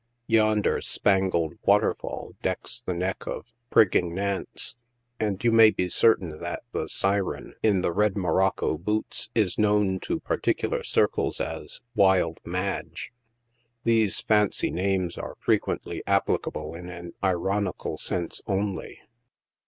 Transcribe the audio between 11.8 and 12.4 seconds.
'* Wild